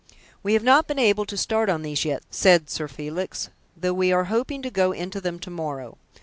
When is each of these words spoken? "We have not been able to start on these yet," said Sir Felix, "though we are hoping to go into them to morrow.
"We 0.41 0.53
have 0.53 0.63
not 0.63 0.87
been 0.87 0.97
able 0.97 1.25
to 1.27 1.37
start 1.37 1.69
on 1.69 1.83
these 1.83 2.05
yet," 2.05 2.23
said 2.31 2.71
Sir 2.71 2.87
Felix, 2.87 3.49
"though 3.77 3.93
we 3.93 4.11
are 4.11 4.23
hoping 4.33 4.63
to 4.63 4.71
go 4.71 4.93
into 4.93 5.21
them 5.21 5.37
to 5.37 5.51
morrow. 5.51 5.99